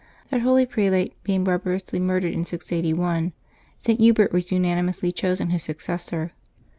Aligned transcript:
That 0.31 0.41
holy 0.41 0.65
prelate 0.65 1.13
being 1.21 1.43
barbarously 1.43 1.99
murdered 1.99 2.33
in 2.33 2.43
681, 2.43 3.33
St. 3.77 3.99
Hubert 3.99 4.33
was 4.33 4.51
unanimously 4.51 5.11
chosen 5.11 5.51
his 5.51 5.61
successor. 5.61 6.31